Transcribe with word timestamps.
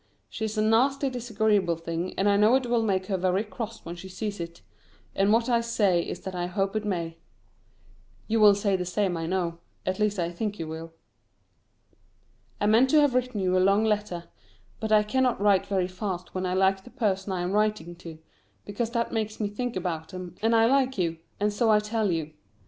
She 0.29 0.45
is 0.45 0.57
a 0.57 0.63
nasty 0.63 1.11
disagreeable 1.11 1.75
thing, 1.75 2.15
and 2.17 2.27
I 2.27 2.35
know 2.35 2.55
it 2.55 2.65
will 2.65 2.81
make 2.81 3.05
her 3.05 3.17
very 3.17 3.43
cross 3.43 3.85
when 3.85 3.95
she 3.95 4.09
sees 4.09 4.39
it; 4.39 4.63
and 5.13 5.31
what 5.31 5.47
I 5.47 5.61
say 5.61 6.01
is 6.01 6.21
that 6.21 6.33
I 6.33 6.47
hope 6.47 6.75
it 6.75 6.83
may. 6.83 7.17
You 8.27 8.39
will 8.39 8.55
say 8.55 8.75
the 8.75 8.83
same 8.83 9.15
I 9.15 9.27
know 9.27 9.59
at 9.85 9.99
least 9.99 10.17
I 10.17 10.31
think 10.31 10.57
you 10.57 10.67
will. 10.67 10.91
I 12.59 12.65
meant 12.65 12.89
to 12.89 12.99
have 12.99 13.13
written 13.13 13.41
you 13.41 13.55
a 13.55 13.59
long 13.59 13.85
letter, 13.85 14.23
but 14.79 14.91
I 14.91 15.03
cannot 15.03 15.39
write 15.39 15.67
very 15.67 15.87
fast 15.87 16.33
when 16.33 16.47
I 16.47 16.55
like 16.55 16.83
the 16.83 16.89
person 16.89 17.31
I 17.31 17.41
am 17.43 17.51
writing 17.51 17.95
to, 17.97 18.17
because 18.65 18.89
that 18.93 19.13
makes 19.13 19.39
me 19.39 19.49
think 19.49 19.75
about 19.75 20.09
them, 20.09 20.33
and 20.41 20.55
I 20.55 20.65
like 20.65 20.97
you, 20.97 21.19
and 21.39 21.53
so 21.53 21.69
I 21.69 21.77
tell 21.79 22.11
you. 22.11 22.31